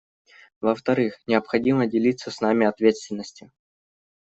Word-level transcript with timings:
Во-вторых, 0.61 1.19
необходимо 1.27 1.85
делиться 1.85 2.31
с 2.31 2.41
нами 2.41 2.65
ответственностью. 2.65 3.51